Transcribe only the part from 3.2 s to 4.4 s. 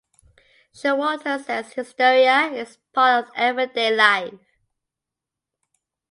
of everyday life.